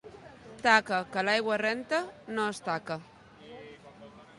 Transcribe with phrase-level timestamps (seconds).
[0.67, 2.03] Taca que l'aigua renta
[2.33, 3.03] no és taca.